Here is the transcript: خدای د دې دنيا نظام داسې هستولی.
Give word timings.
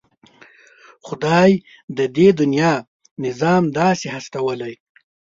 خدای 1.07 1.51
د 1.97 1.99
دې 2.17 2.27
دنيا 2.39 2.71
نظام 3.25 3.63
داسې 3.79 4.07
هستولی. 4.15 4.73